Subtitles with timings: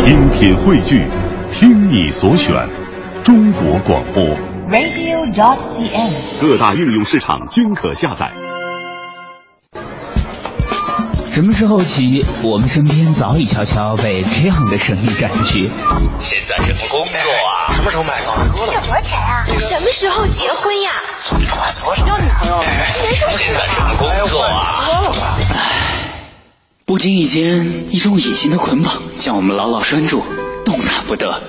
[0.00, 1.06] 精品汇聚，
[1.52, 2.54] 听你所选，
[3.22, 4.24] 中国广播。
[4.70, 6.40] radio.cn。
[6.40, 8.30] 各大应用市场均可下载。
[11.30, 15.70] 什么时候起，我们身边早已悄悄被这样的声音占据？
[16.18, 17.70] 现在什么工作啊？
[17.74, 18.38] 什么时候买房？
[18.72, 19.44] 要多少钱啊？
[19.58, 20.90] 什么时候结婚呀？
[21.84, 22.06] 多少？
[22.06, 22.64] 要女朋友了？
[22.92, 23.44] 今年是不是？
[23.44, 24.82] 现在什么工作啊？
[24.86, 25.36] 多了吧？
[26.90, 30.24] 不经意间，一种隐形的捆绑将我们牢牢拴住，
[30.64, 31.40] 动弹不得。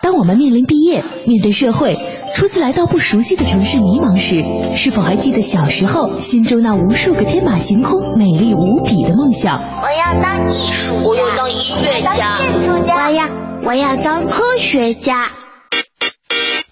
[0.00, 1.98] 当我们面临毕业，面对社会，
[2.36, 4.44] 初次来到不熟悉的城市迷茫时，
[4.76, 9.60] 是否还记得小时候心中那无数个天马行空、美丽无比的梦想？
[9.82, 13.28] 我要当艺术家，我要当音乐家，建筑家，我要
[13.64, 15.28] 我要当科学家。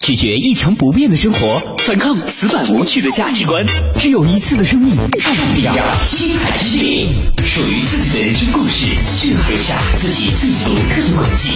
[0.09, 3.63] 拒绝一成不变的生活，反抗死板无趣的价值观。
[3.99, 7.07] 只有一次的生命，爱上不一样，精彩激烈，
[7.43, 8.87] 属于自己的人生故事，
[9.21, 11.51] 就要留下自己最独特的轨迹。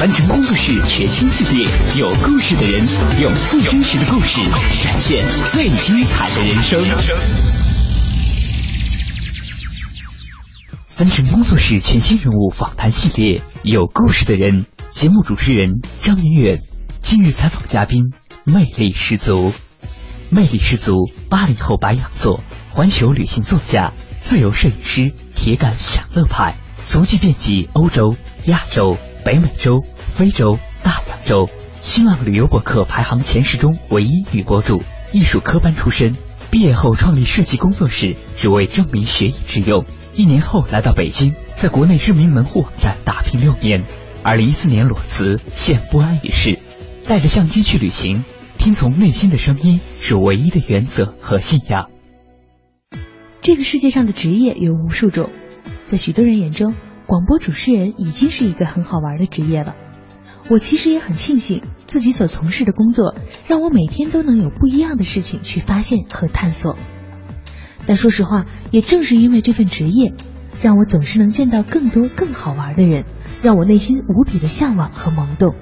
[0.00, 2.82] 完成工作室全新系列，有故事的人，
[3.20, 4.40] 用最真实的故事
[4.82, 5.22] 展现
[5.52, 6.82] 最精彩的人生。
[10.98, 16.67] 完成工作室全新人物访谈系列，有故事的人，节目主持人张远远。
[17.10, 18.12] 今日采访嘉宾，
[18.44, 19.54] 魅力十足，
[20.28, 22.42] 魅力十足，八零后白羊座，
[22.74, 31.48] 环球旅行作家，自由摄影师，铁杆享乐派，足迹遍及欧洲、亚洲、北美洲、非洲、大洋洲，
[31.80, 36.14] 新浪旅游博客排行前十中唯一女博主，艺术科班出身，
[36.50, 39.86] 毕业后创立设计工作室，只为证明学以致用。
[40.12, 43.86] 一年后来到北京，在国内知名门户网站打拼六年，
[44.22, 46.58] 二零一四年裸辞，现不安于世。
[47.08, 48.22] 带着相机去旅行，
[48.58, 51.88] 听从内心的声音是唯一的原则和信仰。
[53.40, 55.30] 这个世界上的职业有无数种，
[55.86, 56.74] 在许多人眼中，
[57.06, 59.74] 广播主持人已经是一个很好玩的职业了。
[60.50, 66.76] 我其实也很庆幸自己所从事的工作，让我每天都能有不一样的事情去发现和探索。
[67.86, 70.12] 但说实话，也正是因为这份职业，
[70.60, 73.06] 让我总是能见到更多更好玩的人，
[73.40, 75.54] 让我内心无比的向往和萌动。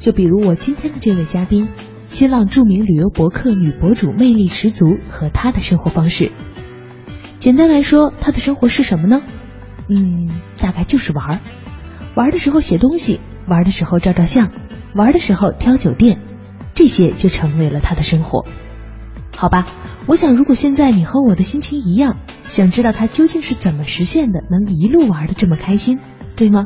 [0.00, 1.68] 就比如我今天的这位嘉宾，
[2.06, 6.32] 新浪著名旅游博客女博主魅力十足和她的生活方式。
[7.38, 9.20] 简单来说，她的生活是什么呢？
[9.88, 11.40] 嗯，大概就是玩儿。
[12.14, 14.50] 玩儿的时候写东西，玩儿的时候照照相，
[14.94, 16.18] 玩儿的时候挑酒店，
[16.74, 18.46] 这些就成为了她的生活。
[19.36, 19.66] 好吧，
[20.06, 25.98] 我想如果现在你和我的心情一样，想知道她究竟是怎么实现的，能一路玩的这么开心，
[26.36, 26.64] 对吗？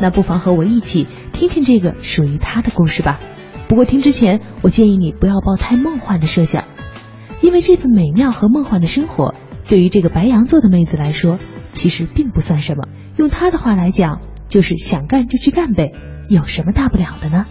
[0.00, 3.20] 那不妨和我一起听听这个属于他的故事吧。
[3.68, 6.64] 不过听之前，我建议你不要抱太梦幻的设想，
[7.40, 9.34] 因为这份美妙和梦幻的生活，
[9.68, 11.38] 对于这个白羊座的妹子来说，
[11.72, 12.88] 其实并不算什么。
[13.16, 15.92] 用她的话来讲，就是想干就去干呗，
[16.28, 17.44] 有什么大不了的呢？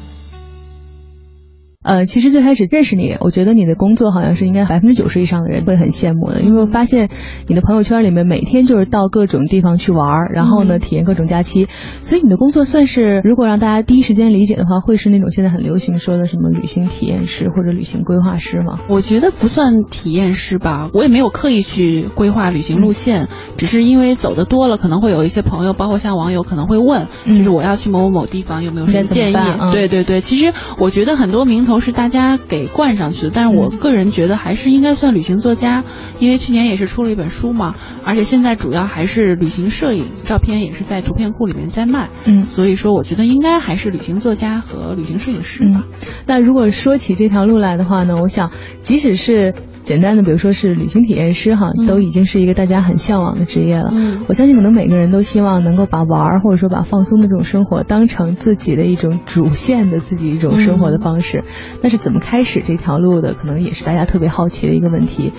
[1.81, 7.09] 呃，其实最开始认识你，我觉得你的工作好像是应该百分之九十以上的人会很羡慕的，因为我发现
[7.47, 11.67] 你的朋友圈里面每天就是到各种地方去玩，然后呢体验各种假期，
[12.01, 18.77] 所以你的工作算是如果让大家第一时间理解的话，会是那种现在很流行说的什么旅行体验师或者旅行规划师吗？
[18.89, 29.35] 我觉得不算体验师吧，我也没有刻意去规划旅行路线，只是因为走的多了，可能会有一些朋友，包括像网友可能会问，就是我要去某某某地方，有没有什么建议？
[29.61, 35.85] 嗯、对对对，其实我觉得很多名头是大家给冠上去的，但是我个人觉得还是应该算旅行作家，
[36.19, 45.85] 因为去年也是出了一本书嘛，而且现在主要还是旅行摄影，照片也是在图片库里面在卖，嗯，所以说我觉得应该还是旅行作家和旅行摄影师吧。
[45.87, 45.93] 嗯、
[46.25, 48.51] 那如果说起这条路来的话呢，我想
[48.81, 49.53] 即使是。
[49.83, 53.89] 简单的，比如说是旅行体验师哈，嗯、都已经是一个大家很向往的职业了。
[53.91, 61.39] 嗯，我相信可能每个人都希望能够把玩儿或者说把放松的这种生活当成自己的一种主线的自己一种生活的方式。
[61.39, 65.33] 嗯、但是怎么开始这条路的，可能也是大家特别好奇的一个问题。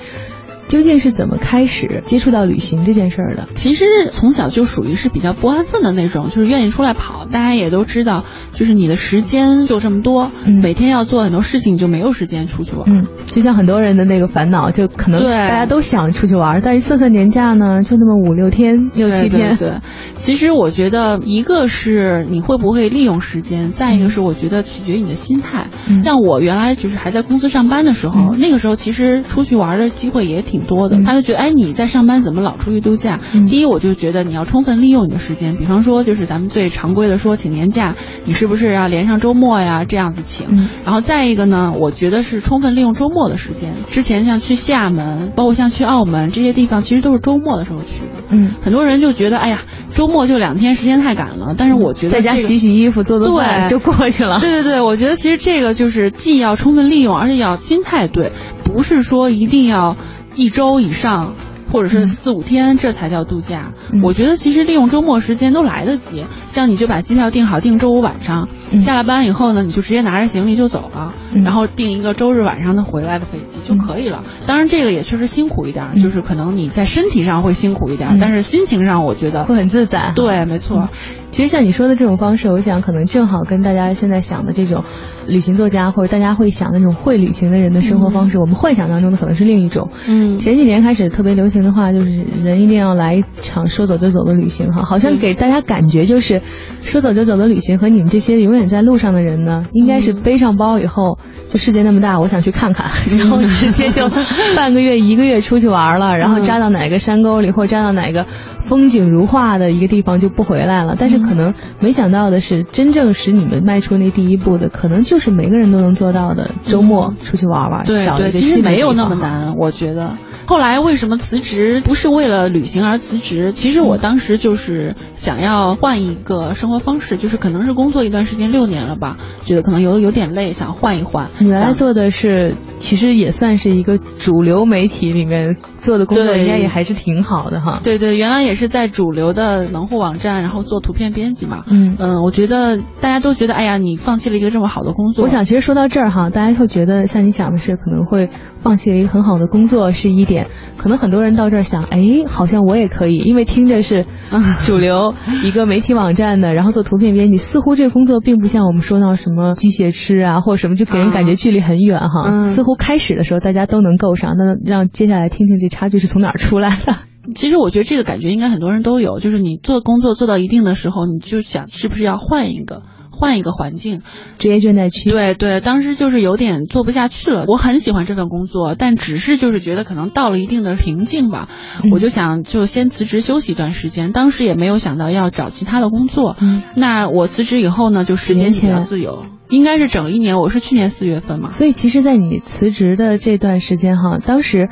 [0.70, 3.48] 究竟是怎么开始接触到旅行这件事儿的？
[3.56, 7.26] 其实从小就属于是比较不安分的那种，就是愿意出来跑。
[7.26, 12.88] 大家也都知道，就是你的时间就这么多，嗯、每天要做很多事情，就没有时间出去玩。
[12.88, 19.56] 嗯，就像很多人的那个烦恼，就可能大家都想出去玩，但是算算年假呢，就那么五六天、六七天。
[19.56, 19.78] 对,对,对，
[20.14, 25.66] 其实我觉得一个是你会不会利用时间，再一个是我觉得取决于你的心态。
[25.88, 31.00] 嗯、像我原来就是还在公司上班的时候，嗯、那个时候其实出去玩的机会也挺多的。
[31.04, 33.18] 他就觉得，哎，你在上班怎么老出去度假？
[33.34, 39.84] 嗯、第一，我就觉得你要充分利用你的时间，比方说就是咱们最常规的说请年假，你是不是要连上周末呀？
[39.84, 40.46] 这样子请。
[40.50, 43.72] 嗯、然后再一个呢，我觉得是充分利用周末的时间。
[43.90, 48.22] 之前像去厦门，包括像去澳门这些地方，其实都是周末的时候去的。
[48.30, 49.58] 嗯，很多人就觉得，哎呀，
[49.94, 51.54] 周末就两天，时间太赶了。
[51.58, 54.38] 但是我觉得在家洗洗衣服、做做饭就过去了。
[54.40, 58.32] 对对对，我觉得其实这个就是既要充分利用，而且要心态对，
[58.64, 59.96] 不是说一定要
[60.40, 61.34] 一周以上。
[61.72, 63.70] 或者是四五天，这才叫度假。
[64.02, 66.24] 我觉得其实利用周末时间都来得及。
[66.48, 68.48] 像你就把机票订好，订周五晚上，
[68.80, 71.14] 下了班以后呢，你就直接拿着行李就走了，
[71.44, 74.24] 然后订一个周日晚上的回来的飞机就可以了。
[74.48, 80.10] 当然这个也确实辛苦一点，就是可能你在身体上会辛苦一点，但是心情上我觉得会很自在。
[80.16, 80.88] 对，没错。
[81.30, 84.84] 其实像你说的这种方式，我想可能正好跟大家现在想的这种
[85.26, 89.90] 旅行作家或者大家会想的那种会旅行的人的生活方式，我们幻想当中的可能是另一种。
[90.08, 92.08] 嗯，前几年开始特别流行的话就是
[92.42, 96.42] 人一定要来一场说走就走的旅行哈，好像给大家感觉就是
[96.82, 101.18] 说走就走的旅行和你们这些永远在路上的人呢，应该是背上包以后
[101.48, 104.10] 就世界那么大，我想去看看，然后直接就
[104.56, 111.19] 半个月一个月出去玩了，然后扎到哪个山沟里或者扎到哪个风景如画的一个地方就不回来了，但是。
[111.20, 116.50] 可能没想到的是，真正使你们迈出那第一步的，可能就是每个人都能做到的。
[116.64, 120.12] 周末出去玩玩，对对，其实没有那么难，我觉得。
[120.50, 121.80] 后来为什么辞职？
[121.80, 123.52] 不是为了旅行而辞职。
[123.52, 131.28] 其实我当时就是想要换一个生活方式，就是可能是工作一段时间，六年了吧，觉得可能有有点累，想换一换。
[131.38, 137.78] 你原来做的是，其实也算是一个主流媒体里面做的工作，应该也还是挺好的哈。
[137.84, 141.62] 对对，原来也是在主流的门户网站，然后做图片编辑嘛。
[141.70, 145.26] 嗯嗯，我觉得大家都觉得，哎呀，你放弃了一个这么好的工作。
[145.26, 148.30] 我想，其实说到这儿哈，大家会觉得，像你想的是，可能会
[148.64, 150.39] 放弃了一个很好的工作是一点。
[150.76, 154.06] 可能很多人到这儿想，哎，好像我也可以，因为听着是
[154.66, 155.14] 主流
[155.44, 162.42] 一个媒体网站的，然后做图片编辑，似乎这个工作并不像我们说到什么机械师啊，或者什么，就给人感觉距离很远哈。
[162.42, 166.96] 似乎开始的时候大家都能够上，那让接下来听听这差距是从哪儿出来的。
[167.34, 172.82] 其实我觉得这个感觉应该很多人都有，就是你做工作做到一定的时候，你就想是不是要换一个。
[173.20, 174.00] 换一个环境，
[174.38, 175.10] 职业倦怠期。
[175.10, 177.44] 对对，当时就是有点做不下去了。
[177.46, 181.48] 我很喜欢这份工作，但只是就是觉得可能到了一定的瓶颈吧，
[181.92, 184.10] 我就想就先辞职休息一段时间。
[184.12, 186.36] 当时也没有想到要找其他的工作。
[186.74, 190.38] 那我辞职以后呢，就时间比较自由，应该是整一年。
[190.38, 191.50] 我是去年四月份嘛。
[191.50, 194.70] 所以其实，在你辞职的这段时间哈，当时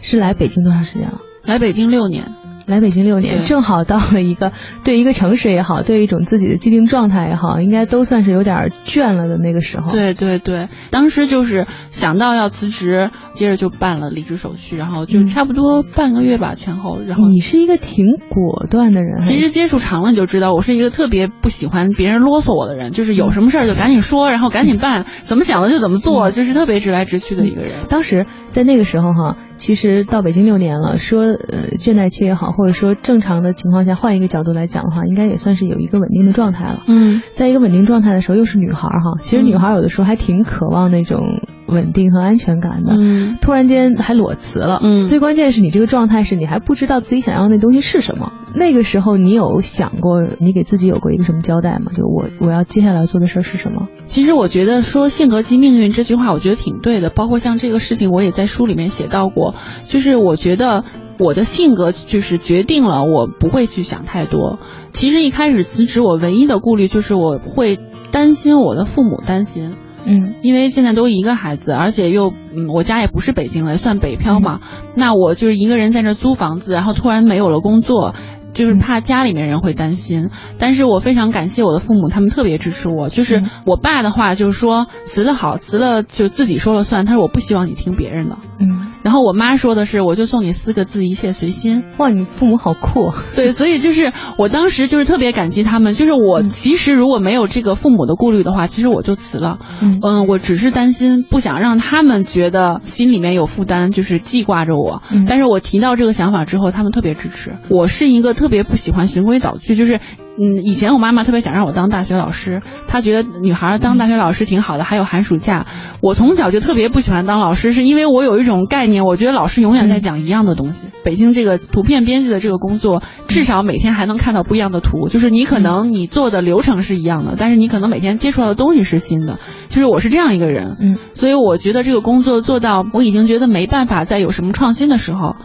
[0.00, 1.18] 是来北京多长时间了？
[1.44, 2.24] 来北京六年。
[2.66, 4.52] 来北京六年，正好到了一个
[4.84, 9.90] 对一个城市也好，对一种自己的既定状态也好，应该都算是有点倦了的那个时候。
[9.92, 17.00] 对对对，当时就是想到要辞职，接着就办了离职手续，然后就差不多半个月吧前后。
[17.06, 27.70] 然后你是一个挺果断的人，其实接触长了你就知道，我是一个特别不喜欢别人啰嗦我的人，就是有什么事儿就赶紧说，然后赶紧办， 怎么想的就怎么做，就是特别直来直去的一个人。
[27.88, 29.36] 当时在那个时候哈。
[29.62, 36.82] 其实到北京六年了，说呃倦怠期也好，或者说正常的情况下，换一个角度来讲的话，应该也算是有一个稳定的状态了。
[36.88, 41.40] 嗯，在一个稳定状态的时候，又是女孩哈，其实女孩有的时候还挺渴望那种
[41.72, 42.94] 稳定和安全感的。
[42.94, 44.80] 嗯，突然间还裸辞了。
[44.80, 48.32] 嗯，最关键是你这个状态是你还不知道自己想要那东西是什么。
[48.54, 51.90] 那个时候你有想过，你给自己有过一个什么交代吗？
[51.96, 53.88] 就我我要接下来做的事儿是什么？
[54.04, 57.10] 其实我觉得说性格及命运这句话，我觉得挺对的。
[57.10, 60.12] 包括像这个事情，我也在书里面写到过，就是。
[60.22, 60.84] 我觉得
[61.18, 64.60] 我的性格就是决定了我不会去想太多。
[64.92, 67.80] 其实一开始辞职，我唯一的顾虑就是我会
[68.12, 69.72] 担心我的父母担心。
[70.04, 74.60] 嗯，因为现在都一个孩子，而且又嗯，我家也不是北京的，算北漂嘛。
[74.94, 78.14] 那我就是一个人在这租房子，然后突然没有了工作。
[78.52, 83.08] 就是怕家里面人会担心，但是我非常感谢我的父母，他们特别支持我。
[83.08, 87.06] 就是我爸的话就是说辞了好，辞了就自己说了算。
[87.06, 88.36] 他说我不希望你听别人的。
[88.60, 88.92] 嗯。
[89.02, 91.82] 然后我妈说的是，我就送你四个字，一切随心。
[91.98, 93.12] 哇，你父母好酷。
[93.34, 95.92] 对，所以就是我当时就是特别感激他们。
[95.94, 99.58] 就是我其实如果没有这个父母的顾虑的话，其实我就辞了。
[99.82, 99.98] 嗯。
[100.00, 105.02] 嗯，我只是担心不想让他们觉得心里面有负担，就是记挂着我。
[105.10, 105.24] 嗯。
[105.26, 107.56] 但是我提到这个想法之后，他们特别支持。
[107.70, 110.00] 我是一个特别不喜欢循规蹈矩，就是。
[110.34, 115.66] 嗯，以前我妈妈特别想让我当大学老师，她觉得女孩当大学老师挺好的，还有寒暑假。
[116.00, 120.88] 我从小就特别不喜欢当老师，是因为我有一种概念，我觉得老师永远在讲一样的东西。
[121.04, 129.38] 北京这个图片编辑的这个工作，至少每天还能看到不一样的图，就是你可能你做的流程是一样的，但是你可能每天接触到的东西是新的。
[129.68, 135.36] 就是我是这样一个人，嗯，所以我觉得这个工作做到我已经觉得没办法再有什么创新的时候，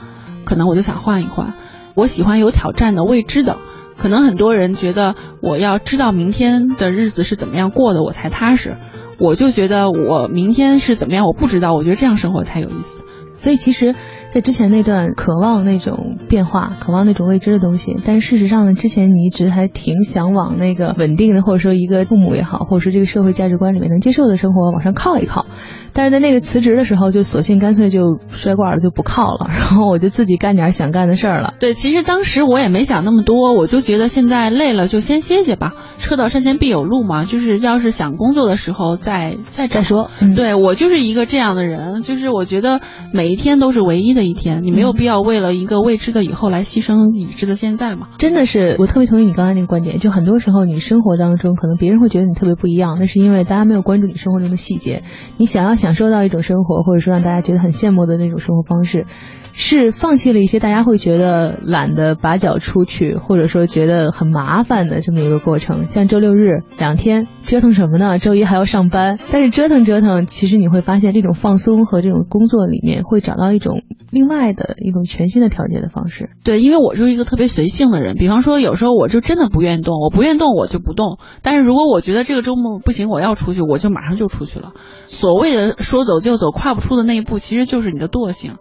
[0.45, 1.53] 可能我就想换一换。
[1.97, 3.57] 我喜欢有挑战的、未知的。
[3.97, 8.75] 可能很多人觉得我要知道明天的日子是怎么样过的，我才踏实。
[9.17, 11.73] 我就觉得我明天是怎么样，我不知道。
[11.73, 13.03] 我觉得这样生活才有意思。
[13.35, 13.95] 所以其实。
[14.37, 25.47] 在之前那段渴望那种变化，渴望那种未知的东西，但是事实上呢，之前你一直还挺想往那个稳定的，或者说一个父母也好，或者说这个社会价值观里面能接受的生活往上靠一靠。
[25.93, 31.55] 但是在那个辞职的时候，就索性干脆就摔挂了，就不靠了，然后我就自己干点想干的事儿了。
[31.59, 37.25] 对，其实当时我也没想那么多，我就觉得现在累了就先歇歇吧，车到山前必有路嘛。
[37.25, 40.11] 就是要是想工作的时候再再再说。
[40.35, 42.79] 对我就是一个这样的人，就是我觉得
[43.11, 48.09] 每一天都是唯一的一天，你没有必要为了一个未知的以后来牺牲已知的现在嘛。
[48.17, 55.03] 真的是，我特别同意你刚才那个观点，就很多时候你生活当中可能别人会觉得你特别不一样，那是因为大家没有关注你生活中的细节。
[55.37, 55.77] 你想要。
[55.77, 59.05] 享受到一种生活，或者说让大家觉得很羡慕的那种生活方式，
[59.53, 65.85] 是放弃了一些大家会觉得懒得把脚出去，或者说觉得很麻烦的这么一个过程。
[65.85, 68.17] 像周六日两天折腾什么呢？
[68.17, 76.31] 周一还要上班，但是折腾折腾，其实你会发现这种放松和这种工作里面会找到一种另外的一种全新的调节的方式。
[76.43, 81.17] 对，因为我就是一个特别随性的人，比方说有时候我就真的不愿意动，我不愿意动我就不动。
[81.41, 84.73] 但是如果我觉得这个周末不行，我要出去，我就马上就出去了。
[85.05, 85.75] 所谓的。
[85.77, 88.55] 说走就走，跨不出的那一步，其实就是你的惰性。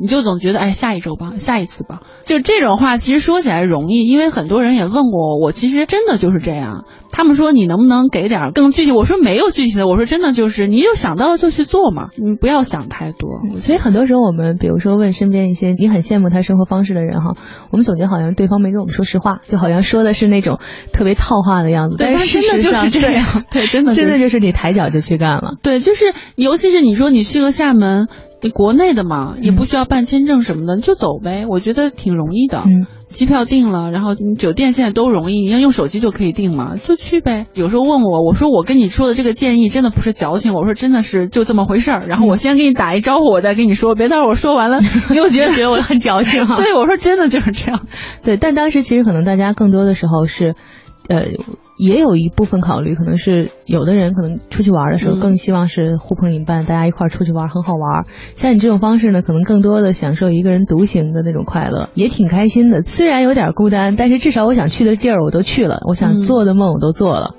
[0.00, 6.84] 你就总觉得，哎，下一周吧，下一次吧，就这种话，其实说起来容易，因为很多人也问过我，我其实真的就是这样。
[7.10, 8.92] 他们说你能不能给点更具体？
[8.92, 13.40] 我说没有具体的，我说真的就是，你就想到了就去做嘛，你不要想太多。
[13.58, 17.34] 所以很多时候我们，比如说问身边一些你很羡慕他生活方式的人哈，
[17.72, 20.60] 我们总觉得好像对方没跟我们说实话，就好像说的是那种
[20.92, 21.96] 特别套话的样子。
[21.98, 25.54] 但是真的就是这样， 对，真的真的就是你抬脚就去干了。
[25.62, 26.04] 对，就是
[26.36, 28.06] 尤其是你说你去个厦门。
[28.40, 32.62] 你国内的嘛，也不需要办签证什么的，你就走呗，我觉得挺容易的。
[32.66, 37.46] 嗯，机票订了，然后你酒店现在都容易，你要用手机就可以订嘛，就去呗。
[37.54, 42.04] 有时候问我，我说我跟你说的这个建议真的不是矫情，我说真的是就这么回事儿。
[42.06, 44.78] 然后我先给你打一招呼，我再跟你说，别到时候我说完了，
[45.10, 46.56] 你又觉得觉得我很矫情哈。
[46.62, 47.86] 对，我说真的就是这样。
[48.22, 50.54] 对，但当时其实可能大家更多的时候是。
[51.08, 51.24] 呃，
[51.78, 58.04] 也有一部分考虑，可能是有的人可能出去玩的时候更希望是呼朋引伴，大家一块儿出去玩很好玩。
[58.36, 62.82] 像你这种方式呢，可能更多的享受一个人独行的那种快乐，也挺开心的。
[62.82, 67.34] 虽然有点孤单，但是至少我想去的地儿我都去了，我想做的梦我都做了。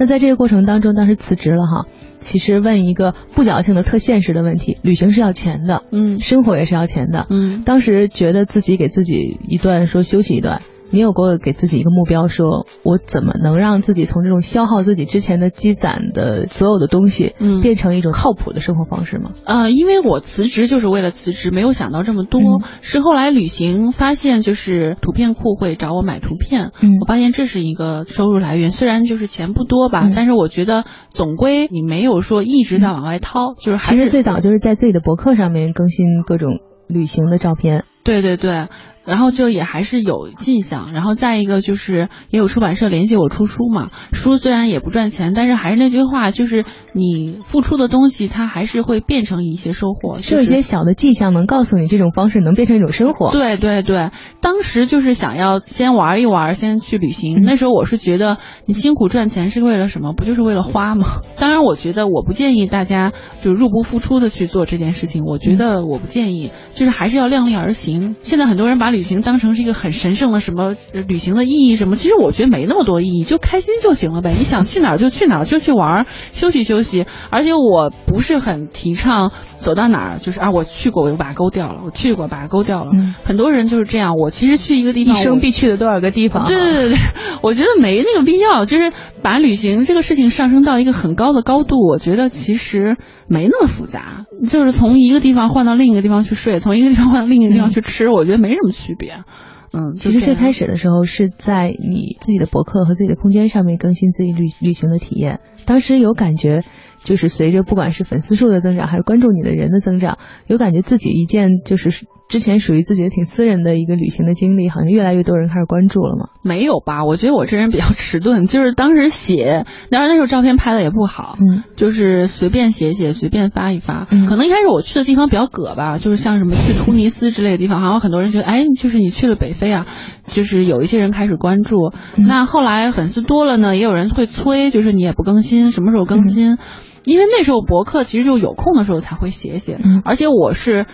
[0.00, 1.86] 那在这个过程当中，当时辞职了哈，
[2.18, 7.64] 其实问一个不矫情的、特现实的问题：旅行是要钱的，嗯，生活也是要钱的，嗯。
[7.64, 10.60] 当时觉得自己给自己一段说休息一段。
[10.90, 19.32] 你有过给自己一个目标，说我怎么能让自己从这种消耗自己之前的积攒的所有的东西，嗯，变成一种靠谱的生活方式吗？
[19.44, 22.40] 呃，因为我辞职就是为了辞职，没有想到这么多。
[22.80, 37.84] 是后来旅行发现，就是图片库会找我买图片，嗯，我发现这是一个收入来源，虽然就是钱不多吧，但是我觉得总归你没有说一直在往外掏，就是还是最早就是在自己的博客上面更新各种旅行的照片。
[38.04, 38.68] 对对对。
[39.08, 53.32] 然后就也还是有迹象，然后再一个就是也有出版社联系我出书嘛，书虽然也不赚钱，但是还是那句话，就是你付出的东西，它还是会变成一些收获，是有一些小的迹象能告诉你这种方式能变成一种生活。
[53.32, 54.10] 对对对，
[54.40, 57.42] 当时就是想要先玩一玩，先去旅行。
[57.42, 60.12] 那时候我是觉得你辛苦赚钱是为了什么？
[60.12, 61.06] 不就是为了花吗？
[61.38, 63.12] 当然，我觉得我不建议大家
[63.42, 65.24] 就入不敷出的去做这件事情。
[65.24, 68.16] 我觉得我不建议，就是还是要量力而行。
[68.20, 70.74] 现在很多人把旅行当成是一个很神圣的什么
[71.06, 71.96] 旅行的意义什么？
[71.96, 74.30] 其实我觉得没那么多意义，就开心就行了呗。
[74.30, 77.06] 你想去哪儿就去哪儿，就去玩，休息休息。
[77.30, 82.90] 而且我不是很提倡走到哪儿就是啊，我去过我就把它勾掉了，我去过把它勾掉了。
[83.24, 84.14] 很多人就是这样。
[84.16, 86.46] 我其实去一个地方，一生必去的多少个地方？
[86.46, 86.98] 对对对对，
[87.42, 88.64] 我觉得没那个必要。
[88.64, 88.92] 就是
[89.22, 92.96] 把旅行这个事情上升到一个很高的高度，我觉得其实
[93.28, 94.26] 没那么复杂。
[94.48, 99.24] 就是从一个地方换到另一个地方去睡，从一个地方换到另一个地方去吃，我觉得没什么区别。
[99.72, 106.62] 嗯，其实最开始的时候是在你自己的博客和自己的空间上面更新自己旅旅行的体验，当时有感觉，
[107.04, 112.06] 就是随着不管是粉丝数的增长，还是关注你的人的增长，有感觉自己一件就是。
[112.28, 116.28] 之前属于自己的挺私人的一个旅行的经历，好像越来越多人开始关注了吗？
[116.42, 117.04] 没有吧？
[117.06, 124.06] 我觉得我这人比较迟钝， 就是当时写，当然那时候照片拍的也不好，嗯，就是随便写写，随便发一发。
[124.10, 129.86] 嗯，可能一开始我去的地方比较葛吧，就是像什么去突尼斯之类的地方，好像很多人觉得，哎，就是你去了北非啊，
[130.26, 131.92] 就是有一些人开始关注。
[132.18, 136.58] 那后来粉丝多了呢，也有人会催，就是你也不更新，什么时候更新？
[137.04, 140.84] 因为那时候博客其实就有空的时候才会写写，而且我是。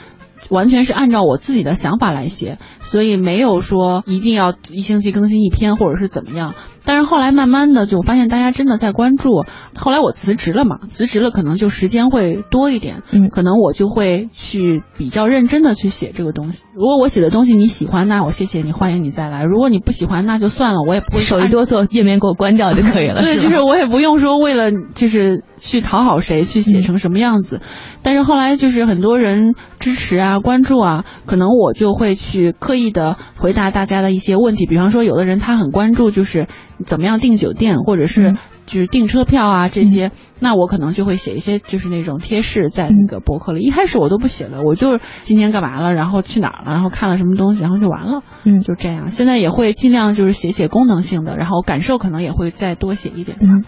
[0.54, 6.54] 完全是按照我自己的想法来写，所以没有说一定要一星期更新一篇或者是怎么样。
[6.86, 9.44] 但是后来慢慢的就发现大家真的在关注，
[9.74, 16.64] 后来我辞职了嘛，辞职了可能就时间会多一点，嗯可能我就会去比较认真的去写这个东西。
[16.74, 23.20] 如果我写的东西你喜欢，那我谢谢你，欢迎你再来；如果你不喜欢，那就算了，我也不会手一哆嗦，页面给我关掉就可以了。
[23.20, 27.60] 对，就是我也不用说为了就是去讨好谁去写成什么样子，
[28.04, 36.46] 但是后来就是很多人支持啊、关注啊，可能我就会去刻意的回答大家的一些问题，比方说有的人他很关注就是
[36.86, 43.62] 怎么样订酒店，或者是就是订车票啊这些，那我可能就会写一些就是那种贴士在那个博客里。
[43.62, 48.22] 一开始我都不写的，我就是今天干嘛了，然后去哪儿了，然后看了什么东西，然后就完了。
[48.44, 49.08] 嗯就这样。
[49.08, 53.38] 现在也会尽量就是写写功能性的，然后感受可能也会再多写一点。
[53.40, 53.64] 嗯，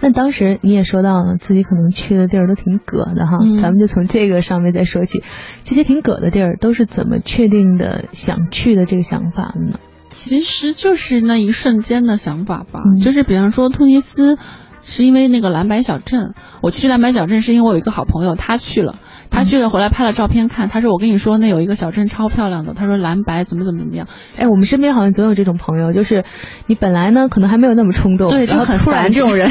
[0.00, 5.22] 那当时你也说到了自己可能去的地儿都挺葛的哈，嗯咱们就从这个上面再说起，
[5.64, 9.78] 这些挺葛的地儿都是怎么确定的想去的这个想法的呢？
[10.12, 14.38] 其实就是那一瞬间的想法吧，嗯就是比方说突尼斯，
[14.80, 18.94] 是因为那个蓝白小镇，我去蓝白小镇是因为我有一个好朋友他去了。
[19.34, 20.68] 他去了，回来拍了照片看。
[20.68, 24.06] 他说：“我跟你说，那有一个小镇超漂亮的。”他说蓝白怎么怎么怎么样。
[24.38, 26.26] 哎，我们身边好像总有这种朋友，就是
[26.66, 29.50] 你本来呢可能还没有那么冲动，对，就很突然这种人。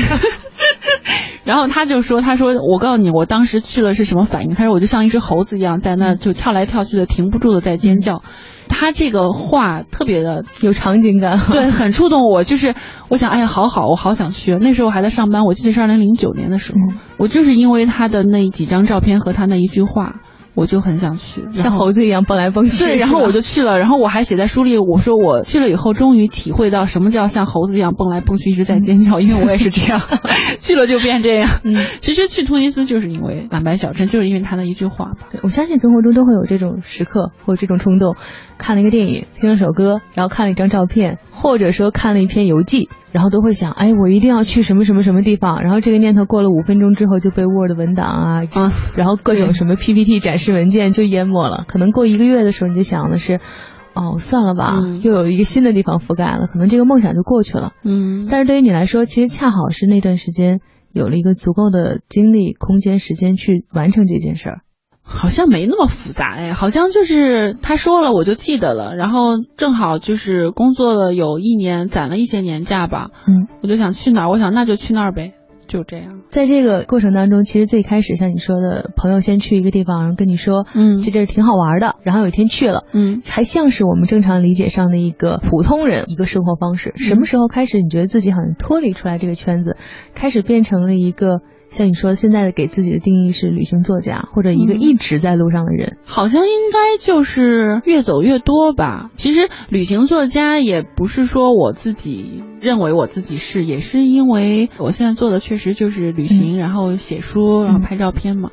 [1.46, 4.54] 然后他就说：“他说我告诉你，我当时去了是什么反应？
[4.54, 8.22] 他说我就像一只猴子一样在那就跳来跳去的，停不住的在尖叫。
[8.72, 12.44] 他这个话特别的有场景感， 对，很触动我。
[12.44, 12.74] 就是
[13.10, 14.58] 我想，哎呀，好好，我好想学。
[14.58, 20.16] 那时候我还在上班，我记得是二零零九年的时候，嗯我就是因为他的那几张照片和他那一句话，
[20.54, 22.84] 我就很想去，像猴子一样蹦来蹦去。
[22.84, 30.02] 对，然后我就去了，然后我还写在书里，我说我去了以后，终于体会到什么叫像猴子一样蹦来蹦去，一直在尖叫，因为我也是这样，
[30.60, 31.50] 去了就变这样。
[31.64, 35.28] 嗯，其实去突尼斯就是因为蓝白小镇，就是因为他的一句话吧。
[35.44, 38.16] 我相信生活中都会有这种时刻或者这种冲动，
[38.58, 45.62] 看了一个电影，听了首歌，然后看了一张照片，或者说看了一篇游记，然后都会想，哎，我一定要去什么什么什么地方。
[45.62, 51.66] 然后这个念头过了五分钟之后就被 Word 文档啊，啊然后各种什么 PPT 展示文件就淹没了。
[51.68, 53.40] 可能过一个月的时候，你就想的是，
[53.94, 57.74] 哦，算了吧，嗯又有一个新的地方覆盖了，可能这个梦想就过去了。
[57.84, 60.62] 嗯，但是对于你来说，其实恰好是那段时间
[60.94, 64.62] 有了一个足够的精力、空间、时间去完成这件事儿。
[65.12, 75.34] 好像没那么复杂哎，好像就是他说了我就记得了，然后正好就是工作了有一年，攒了一些年假吧，嗯，我就想去哪儿，我想那就去那儿呗，
[75.68, 76.22] 就这样。
[76.30, 86.94] 在这个过程当中，其实最开始像你说的，朋友先去一个地方，然后跟你说，嗯这地儿挺好玩的，然后有一天去了，嗯，才像是我们正常理解上的一个普通人一个生活方式。
[86.96, 89.76] 什么时候开始你觉得自己好像脱离出来这个圈子，
[90.16, 95.98] 开始变成了一个像你说的现在的给自己的定义是旅行作家，或者一个嗯一直在路上的人？
[96.06, 99.10] 好像应该就是越走越多吧。
[99.16, 108.50] 其实旅行作家也不是说我自己认为我自己是，也是因为我现在做的确实就是旅行，然后写书，然后拍照片嘛。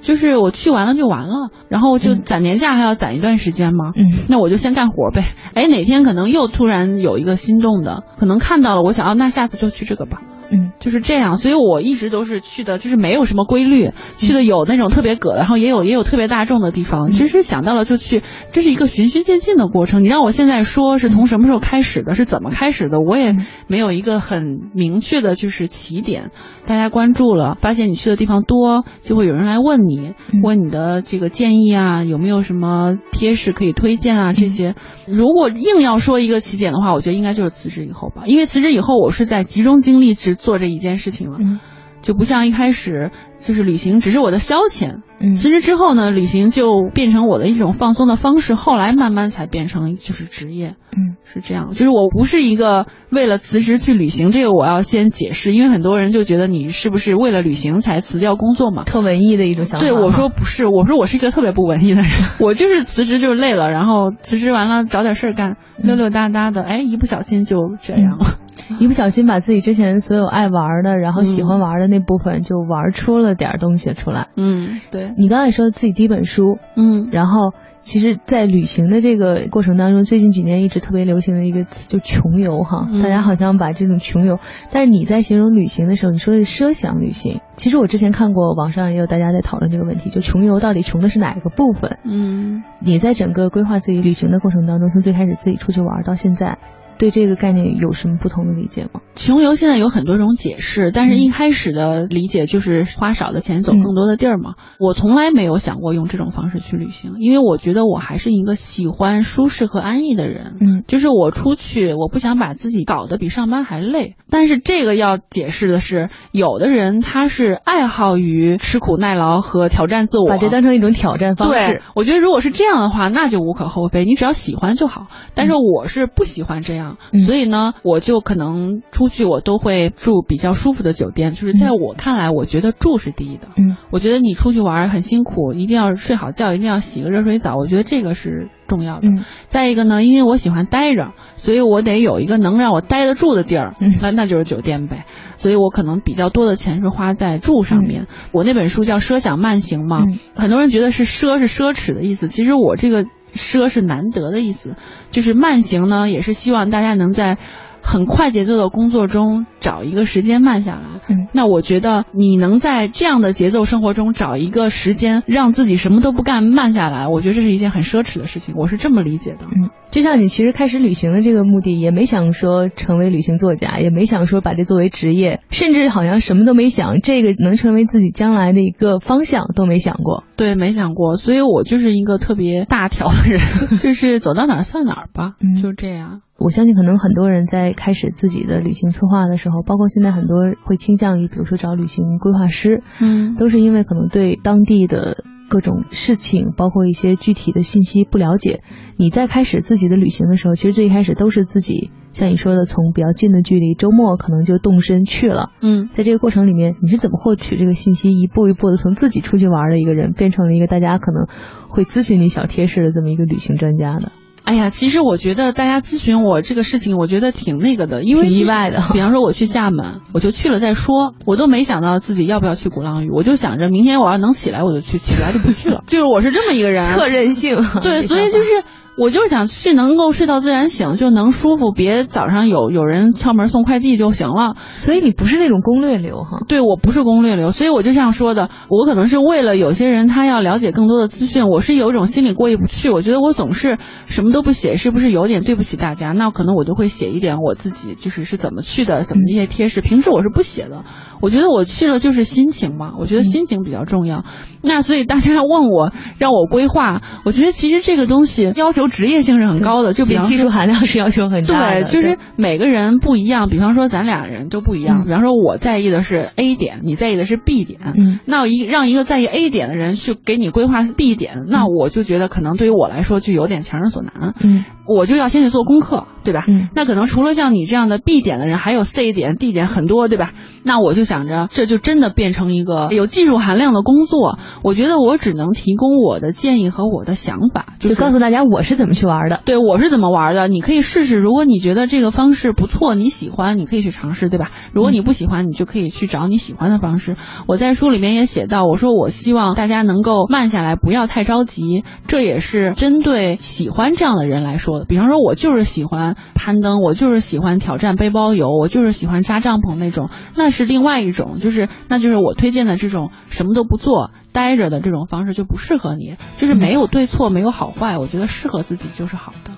[0.00, 3.92] 就是我去完了就完了，然后就嗯攒年假还要攒一段时间嘛。
[3.96, 5.24] 嗯那我就先干活呗。
[5.54, 10.22] 哎，哪天可能又突然有一个心动的，可能看到了，我想哦，那下次就去这个吧。
[10.52, 17.10] 嗯就是这样，所以我一直都是去的，就是没有什么规律，去的有那种特别葛的，然后也有也有特别大众的地方。
[17.10, 20.04] 其实想到了就去，这是一个循序渐进的过程。
[20.04, 23.34] 你让我现在说是从什么时候开始的，是怎么开始的，我也
[23.66, 26.30] 没有一个很明确的就是起点。
[26.66, 30.12] 大家关注了，发现你去的地方多，就会有人来问你，
[30.42, 34.74] 问你的这个建议啊，有没有什么贴士可以推荐啊这些。
[35.06, 41.38] 如果硬要说一个起点的话，我觉得应该就是辞职以后吧，因为辞职以后我是在集中精力只做这一件事情了。
[41.40, 41.60] 嗯
[42.02, 51.68] 就不像一开始就是旅行只是我的消遣，嗯辞职之后呢，旅行就变成我的一种放松的方式，后来慢慢才变成就是职业，嗯，是这样。
[51.68, 58.82] 就是我不是一个为了辞职去旅行，这个我要先解释，因为很多人就觉得你是不是为了旅行才辞掉工作嘛？
[58.82, 59.86] 特文艺的一种想法。
[59.86, 62.10] 对，我说不是，我说我是一个特别不文艺的人，
[62.42, 68.41] 我就是辞职就是累了，然后辞职完了找点事儿干，溜溜达达的，哎，一不小心就这样了。
[68.78, 74.28] 一不小心把自己之前所有爱玩的，然后喜欢玩的那部分，就玩出了点东西出来。
[74.36, 84.38] 嗯，对，你刚才说自己第一本书，嗯然后其实，在旅行的这个过程当中，最近几年一直特别流行的一个词就穷游哈，嗯大家好像把这种穷游，
[84.72, 87.40] 但是你在形容旅行的时候，你说的是奢想旅行。
[87.54, 91.98] 其实我之前看过网上也有大家在讨论这个问题，就穷游到底穷的是哪一个部分？
[92.04, 96.58] 嗯你在整个规划自己旅行的过程当中，从最开始自己出去玩到现在。
[97.02, 99.00] 对这个概念有什么不同的理解吗？
[99.16, 104.54] 穷游现在有很多种解释，但是一开始的理解就是花少的钱走更多的地儿嘛。
[104.78, 110.58] 我从来没有想过用这种方式去旅行，因为我觉得我还是一个喜欢舒适和安逸的人。
[110.60, 114.14] 嗯，就是我出去，我不想把自己搞得比上班还累。
[114.30, 121.72] 但是这个要解释的是，有的人他是爱好于吃苦耐劳和挑战自我，把这当成一种挑战方式。
[121.72, 125.08] 对，我觉得如果是这样的话，那就无可厚非，你只要喜欢就好。
[125.34, 131.30] 但是我是不喜欢这样，嗯、所以呢，我就可能出去我都会住比较舒服的酒店。
[131.30, 133.48] 就是在我看来，我觉得住是第一的。
[133.56, 139.08] 嗯，我觉得你出去玩很辛苦，一定要睡好觉，一定要洗个热水澡，我觉得这个是重要的。
[139.08, 143.74] 嗯，再一个呢，因为我喜欢待着，所以我得有一个能让我待得住的地儿。
[143.80, 145.04] 嗯，那那就是酒店呗。
[145.36, 148.02] 所以我可能比较多的钱是花在住上面。
[148.02, 154.76] 嗯、我那本书叫《奢想慢行》嘛，嗯、很多人觉得是奢是奢侈的意思，其实我这个奢是难得的意思，
[155.10, 157.38] 就是慢行呢，也是希望大家能在。
[157.82, 169.46] 很快节奏的工作中找一个时间慢下来，嗯，那我觉得你能在这样的节奏生活中找一个时间让自己什么都不干慢下来，我觉得这是一件很奢侈的事情，我是这么理解的。
[169.46, 180.24] 嗯，就像你其实开始旅行的这个目的，也没想说成为旅行作家，也没想说把这作为职业，甚至好像什么都没想，这个能成为自己将来的一个方向都没想过。
[180.36, 183.40] 对，没想过，所以我就是一个特别大条的人，
[183.78, 186.20] 就是走到哪儿算哪儿吧，嗯，就这样。
[186.42, 198.62] 我相信可能很多人在开始自己的旅行策划的时候，包括现在很多会倾向于，比如说找旅行规划师，嗯，都是因为可能对当地的各种事情，包括一些具体的信息不了解。
[198.96, 205.50] 你在开始自己的旅行的时候，其实最一开始都是自己，像你说的，从比较近的距离，周末可能就动身去了。
[205.60, 211.26] 嗯，在这个过程里面，你是怎么获取这个信息，一步一步的从自己出去玩的一个人，变成了一个大家可能
[211.68, 214.10] 会咨询你小贴士的这么一个旅行专家的？
[214.44, 218.82] 哎呀，其实我觉得大家咨询我这个事情，我觉得挺那个的，因为挺意外的。
[218.92, 225.82] 比方说我去厦门，我就去了再说，我都没想到自己要不要去鼓浪屿，我就想着明天我要能起来我就去，起不来就不去了。
[225.88, 227.56] 就是我是这么一个人，特任性。
[227.82, 228.64] 对，所以就是。
[228.94, 234.54] 我就是想去，能够睡到自然醒，就能舒服，别早上有有人敲门送快递就行了。
[234.76, 236.40] 所以你不是那种攻略流哈？
[236.46, 242.90] 对，我不是攻略流，所以我就像说的，我可能是为了有些人他要了解更多的资讯，我是有一种心里过意不去。
[242.90, 246.12] 我觉得我总是什么都不写，是不是有点对不起大家？
[246.12, 249.80] 那可能我就会写一点我自己就是是怎么去的，怎么一些贴士。
[249.80, 250.84] 平时我是不写的，
[251.22, 254.18] 我觉得我去了就是心情嘛，我觉得心情比较重要。
[254.18, 254.24] 嗯、
[254.60, 261.84] 那所以大家问我让我规划，我觉得其实这个东西要求职业性是很高的，就比方技术含量是要求很大的。
[261.84, 263.48] 对，就是每个人不一样。
[263.48, 265.02] 比方说咱俩人都不一样。
[265.02, 267.80] 嗯、比方说我在意的是 A 点，你在意的是 B 点。
[267.84, 274.34] 嗯，那一让一个在意 A 点的人去给你规划 B 点，那我就觉得可能对于我来说就有点强人所难。
[274.42, 276.44] 嗯，我就要先去做功课，对吧？
[276.48, 280.32] 嗯，那可能除了像你这样的 B 点的人，还有 C 点、D 点很多，对吧？
[280.64, 284.38] 那我就想着这就真的变成一个有技术含量的工作。
[284.62, 289.40] 我觉得我只能提供我的建议和我的想法，就告诉大家我是怎么去玩的。
[289.44, 291.18] 对，我是怎么玩的，你可以试试。
[291.18, 294.50] 如果你觉得这个方式不错，你喜欢，你可以去尝试，对吧？
[294.72, 297.16] 如果你不喜欢，你就可以去找你喜欢的方式。
[297.48, 301.84] 我在书里面也写到，我说我希望大家能够慢下来，不要太着急。
[302.06, 314.10] 这也是针对喜欢这样的人来说比方说，我就是喜欢攀登，我就是喜欢挑战背包游，我就是喜欢扎帐篷那种，那是另外一种，就是那就是我推荐的这种什么都不做。
[314.32, 319.52] 待着的这种方式就不适合你，就是没有对错，没有好坏，我觉得适合自己就是好的。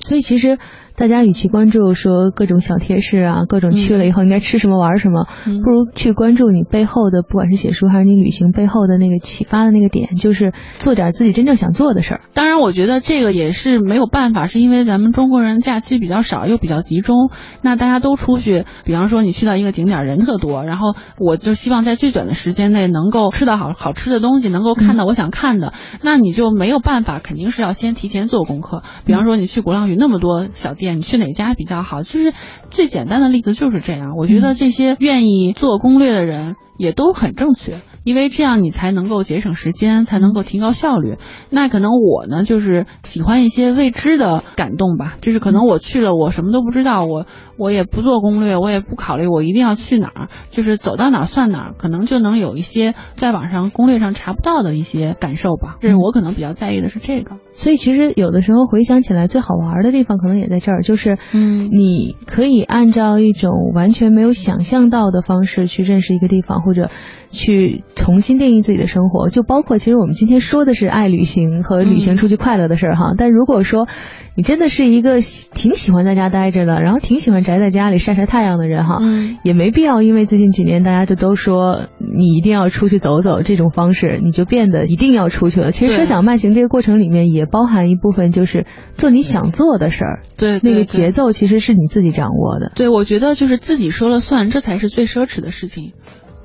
[0.00, 0.58] 所以其实
[0.98, 12.20] 大家与其关注说各种小贴士啊，各种去了以后应该吃什么玩什么，嗯、不如去关注你背后的，不管是写书还是你旅行背后的那个启发的那个点，就是做点自己真正想做的事儿。
[12.34, 17.30] 当然，我觉得这个也是没有办法，是因为咱们中国人假期比较少，又比较集中，
[17.62, 28.82] 那大家都出去，比方说你去到一个景点人特多，然后我就希望在最短的时间内能够吃到好好吃的东西，能够看到我想看的，嗯、那你就没有办法，肯定是要先提前做功课。
[29.06, 30.87] 比方说你去鼓浪屿那么多小店。
[30.94, 32.02] 你去哪家比较好？
[32.02, 32.32] 就是
[32.70, 34.16] 最简单的例子就是这样。
[34.16, 41.16] 我觉得这些愿意做攻略的人也都很正确，因为这样你才能够节省时间，才能够提高效率。
[41.50, 47.26] 那可能我呢，就是喜欢一些未知的感动吧，就是可能我去了，我什么都不知道，我
[47.58, 55.76] 我也不做攻略，我也不考虑我一定要去哪儿，就是走到哪儿算哪儿，可能就能有一些在网上攻略上查不到的一些感受吧。
[55.82, 57.36] 这是我可能比较在意的是这个。
[57.52, 66.88] 所以其实有的时候回想起来，最好玩的地方可能也在这儿，就是嗯，你可可以按照一种完全没有想象到的方式去认识一个地方，或者
[67.32, 69.28] 去重新定义自己的生活。
[69.28, 73.12] 就包括其实我们今天说的是爱旅行和旅行出去快乐的事儿哈。
[73.18, 73.88] 但如果说
[74.36, 78.98] 你真的是一个挺喜欢在家待着的，然后挺喜欢宅在家里晒晒太阳的人哈，
[79.42, 85.72] 也没必要因为最近几年大家就都说你一定要出去走走这种方式，你就变得一定要出去了。
[85.72, 92.70] 其实奢想慢行这个过程里面也包含一部分就是做你想做的事儿，对那个节奏其实是你自己掌握的。
[92.76, 95.94] 对，我觉得就是自己说了算，这才是最奢侈的事情。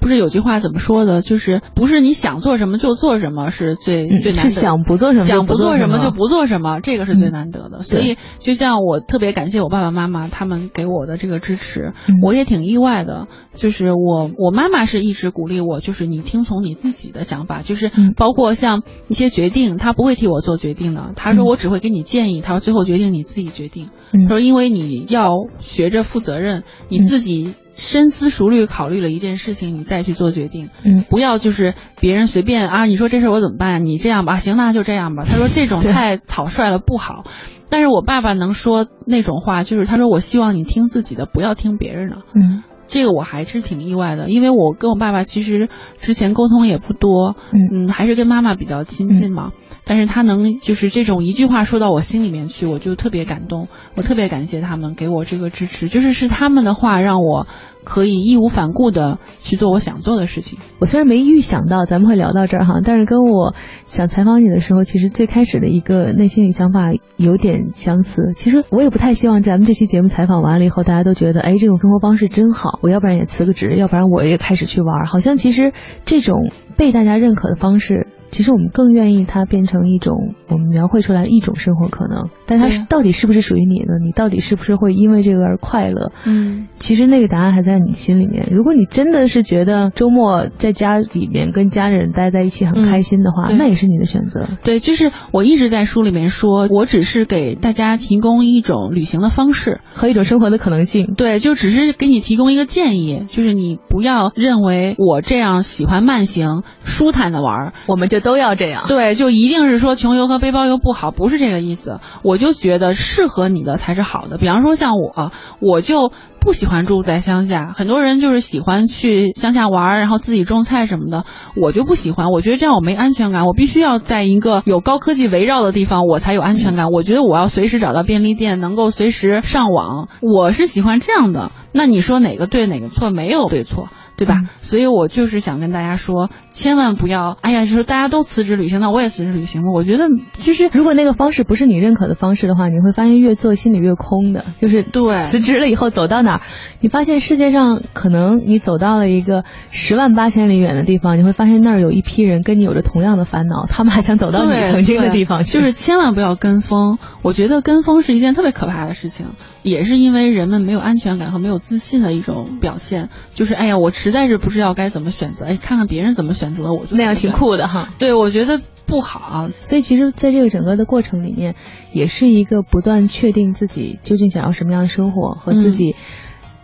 [0.03, 1.21] 不是有句话怎么说的？
[1.21, 7.79] 就是不是你想做什么就做什么是最最难得，是想不做什么想不做什么就不做什么，这个是最难得的。
[7.79, 13.27] 所以就像我特别感谢我爸爸妈妈他们给我的这个支持，我也挺意外的。
[13.55, 21.13] 就是我我妈妈是一直鼓励我，就是你听从你自己的想法，就是包括像一些决定，她不会替我做决定的。
[21.15, 23.87] 她说我只会给你建议，她说最后决定你自己决定。
[24.11, 27.53] 她说因为你要学着负责任，你自己。
[27.83, 30.69] 深思熟虑考虑了一件事情，你再去做决定。
[30.85, 33.85] 嗯，不要就是别人随便啊，你说这事我怎么办？
[33.85, 35.23] 你这样吧，行，那就这样吧。
[35.25, 37.25] 他说这种太草率了，不好。
[37.69, 42.17] 但是我爸爸能说那种话，就是他说我希望你听自己的，不要听别人的。
[42.35, 45.69] 嗯，这个我还是挺意外的，因为我跟我爸爸其实
[45.99, 47.35] 之前沟通也不多。
[47.51, 49.51] 嗯，还是跟妈妈比较亲近嘛。
[49.85, 53.67] 但是他能就是这种一句话说到我心里面去，我就特别感动。
[53.95, 57.47] 我特别感谢他们给我这个支持，就是是他们的话让我
[57.83, 60.59] 可以义无反顾的去做我想做的事情。
[60.79, 68.31] 我虽然没预想到咱们会聊到这儿哈，但是跟我想采访你的时候，其实最开始的一个内心里想法有点相似。
[68.33, 75.05] 其实我也不太希望咱们这期节目采访完了以后，大家都觉得哎这种生活方式真好，我要不然也辞个职，要不然我也开始去玩。
[75.05, 75.73] 好像其实
[76.05, 78.07] 这种被大家认可的方式。
[78.33, 83.93] 其实我们更愿意它变成一种我们描绘出来一种生活可能，但它到底是不是属于你呢？
[84.03, 86.11] 你到底是不是会因为这个而快乐？
[86.25, 88.47] 嗯，其实那个答案还在你心里面。
[88.49, 94.47] 如果你真的是觉得周末在家里面跟家人待在一起很开心的话，那也是你的选择。
[94.63, 101.13] 对，就是我一直在书里面说，我只是给大家提供一种旅行的方式和一种生活的可能性。
[101.15, 108.22] 对，就只是给你提供一个建议，就是你不要认为我这样喜欢慢行、舒坦的玩，我们就。
[108.23, 111.99] 都要这样，对，就一定是说穷游和背包游不好，不是这个意思。
[112.23, 114.37] 我就觉得适合你的才是好的。
[114.37, 117.73] 比方说像我，我就不喜欢住在乡下。
[117.75, 122.31] 很多人就是喜欢去乡下玩，然后自己种菜什么的，我就不喜欢。
[122.31, 123.45] 我觉得这样我没安全感。
[123.45, 126.89] 我必须要在一个有高科技围绕的地方，我才有安全感。
[126.89, 131.51] 我觉得我要随时找到便利店，能够随时上网，我是喜欢这样的。
[131.73, 133.09] 那你说哪个对哪个错？
[133.09, 133.87] 没有对错。
[134.23, 134.41] 对吧？
[134.61, 139.69] 所以我就是想跟大家说，千万不要，哎呀，就是大家都辞职旅行，那我也辞职旅行吧。
[139.73, 140.07] 我觉得
[140.37, 144.45] 其实如果那个方式不是你认可的方式的话，你会发现越做心里越空的。
[144.59, 146.41] 就是对辞职了以后走到哪儿，
[146.79, 155.53] 你发现世界上可能你走到了一个十万八千里远的地方，你会发现那儿有一批人跟你有着同样的烦恼，他们还想走到你曾经的地方去。
[155.53, 159.27] 就是千万不要跟风，我觉得跟风是一件特别可怕的事情，
[159.63, 163.09] 也是因为人们没有安全感和没有自信的一种表现。
[163.33, 163.91] 就是哎呀，我。
[163.93, 167.89] 实在是不知道该怎么选择，哎，看看别人怎么选择，我就那样挺酷的哈。
[167.99, 169.49] 对，我觉得不好。
[169.63, 171.55] 所以其实，在这个整个的过程里面，
[171.91, 175.95] 也是一个不断确定自己究竟想要什么样的生活和自己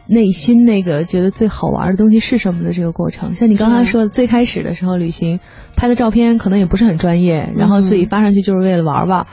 [0.09, 3.33] 内心那个觉得最好玩的东西是什么的这个过程。
[3.33, 5.39] 像你刚才说的，最开始的时候旅行
[5.75, 9.27] 拍的照片可能也不是很专业，然后自己发上去就是为了玩玩。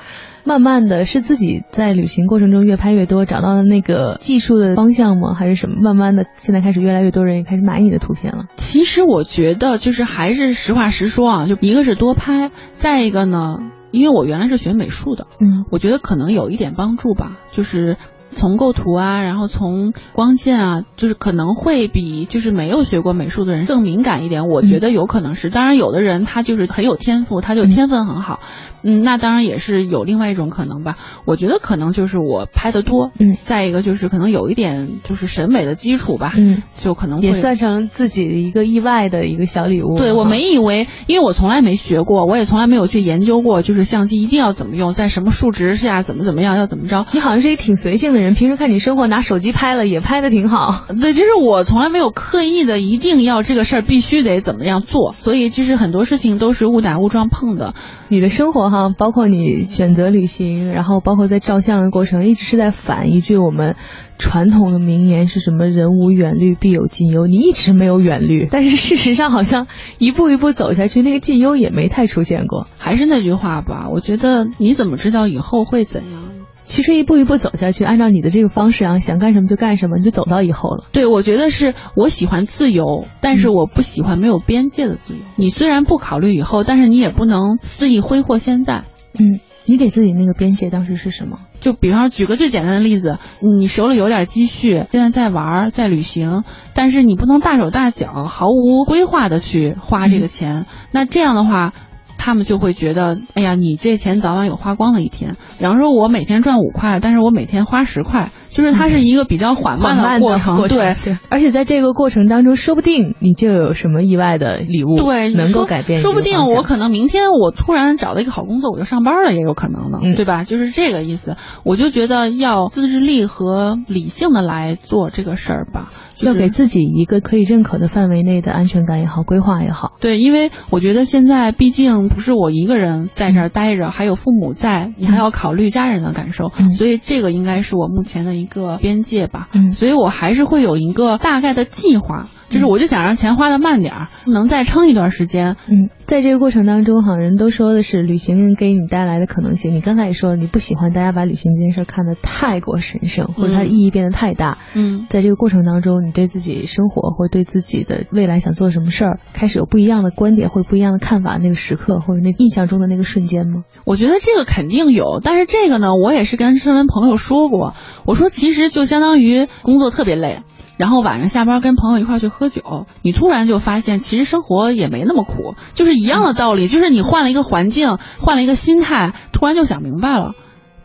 [0.44, 5.34] 慢慢的是自己在旅行过程中越拍越多，找到了那个技术的方向吗？
[5.34, 5.76] 还是什么？
[5.80, 8.44] 慢慢的，现在开始越来越多人也开始买你的图片了。
[8.56, 13.56] 其实我觉得就是还是实话实说啊，就一个是多拍，再一个呢，
[13.90, 17.96] 因为我原来是学美术的，嗯，我觉得可能有一点帮助吧，就是。
[18.28, 24.48] 从构图啊，然后从光线啊，就是可能会比就是没有学过美术的人更敏感一点。
[24.48, 28.40] 我觉得有可能是，当然有的人他就是很有天赋，他就天分很好，
[28.82, 30.96] 嗯，那当然也是有另外一种可能吧。
[31.24, 39.96] 我觉得可能就是我拍的多，嗯，再一个就是可能有一点就是审美的基础吧，嗯，就可能也算成自己的一个意外的一个小礼物。
[39.96, 47.06] 对我没以为，因为我从来没学过，我也从来没有去研究过，就是相机一定要怎么用，在什么数值下怎么怎么样，要怎么着。
[47.12, 48.15] 你好像是一挺随性的。
[48.20, 57.74] 人平时看你生活拿手机拍了也拍的挺好， 对，就是我从来没有刻意的一定要这个事儿必须得怎么样做，所以就是很多事情都是误打误撞碰的。
[58.08, 63.76] 你的生活哈，包括你选择旅行，然后包括在照相的过程，一直是在反一句我们
[64.18, 65.66] 传统的名言是什么？
[65.66, 67.26] 人无远虑，必有近忧。
[67.26, 69.66] 你一直没有远虑， 但是事实上好像
[69.98, 72.68] 一步一步走下去，那个近忧也没太出现过。
[72.78, 76.22] 还是那句话吧，我觉得你怎么知道以后会怎样？
[76.66, 80.84] 其实一步一步走下去，按照你的这个方式啊，想干什么就干什么，你就走到以后了。
[80.90, 85.20] 对，我觉得是我喜欢自由，但是我不喜欢没有边界的自由。
[85.36, 88.82] 你虽然不考虑以后，但是你也不能肆意挥霍现在。
[89.18, 91.38] 嗯，你给自己那个边界当时是什么？
[91.60, 93.18] 就比方举个最简单的例子，
[93.58, 96.42] 你手里有点积蓄，现在在玩，在旅行，
[96.74, 100.66] 但是你不能大手大脚、毫无规划的去花这个钱。
[100.90, 101.72] 那这样的话。
[102.18, 105.36] 他们就会觉得，哎呀，你这钱早晚有花光的一天。
[105.58, 108.30] 比方说，我每天赚五块，但是我每天花十块。
[108.56, 116.00] 就是它是一个比较缓慢的过程，对对，而且在这个过程当中，说不定你就有什么意外的礼物，对，能够改变。
[116.00, 120.44] 说不定我可能明天我突然找到一个好工作，我就上班了，也有可能的，对吧？
[120.44, 121.36] 就是这个意思。
[121.64, 125.90] 我就觉得要自制力和理性的来做这个事儿吧，
[126.22, 129.92] 要给自己一个可以认可的范围内的安全感也好，规划也好。
[130.00, 139.26] 对，因为我觉得现在毕竟不是我一个人在这儿待着，还有父母在，你还要考虑家人的感受，所以这个应该是我目前的一个边界。
[139.26, 142.26] 吧，嗯，所以我还是会有一个大概的计划。
[142.48, 145.56] 就是我就想让钱花的慢点儿，能再撑一段时间。
[145.68, 149.74] 嗯，在这个过程当中，哈，人都说的是旅行给你带来的可能性。
[149.74, 154.58] 你刚才也说了，你不喜欢大家把旅行这件事看得太过神圣，或者它的意义变得太大。
[154.74, 163.64] 嗯，在这个过程当中，你对自己生活或对自己的未来想做什么事儿，开始有不一样的观点或者不一样的看法，那个时刻或者那印象中的那个瞬间吗？
[163.84, 167.74] 我觉得这个肯定有，但是这个呢，我也是跟身边朋友说过，
[168.06, 170.42] 我说其实就相当于工作特别累。
[170.76, 180.32] 然后晚上下班跟朋友一块去喝酒，你突然就发现其实生活也没那么苦，就是一样的道理，就是你换了一个环境，换了一个心态，突然就想明白了。